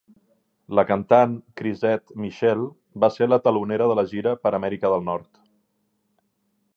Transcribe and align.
La 0.77 0.83
cantant 0.91 1.35
Chrisette 1.61 2.15
Michele 2.23 2.65
va 3.05 3.11
ser 3.17 3.27
la 3.29 3.39
telonera 3.49 3.91
de 3.91 3.99
la 3.99 4.07
gira 4.15 4.33
per 4.47 4.53
Amèrica 4.61 4.95
del 4.95 5.09
Nord. 5.11 5.33